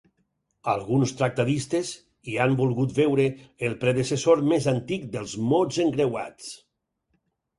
Alguns 0.71 1.11
tractadistes 1.17 1.91
hi 2.31 2.37
han 2.45 2.55
volgut 2.61 2.95
veure 3.01 3.27
el 3.69 3.77
predecessor 3.83 4.41
més 4.53 4.69
antic 4.73 5.05
dels 5.17 5.35
mots 5.51 5.79
encreuats. 5.87 6.49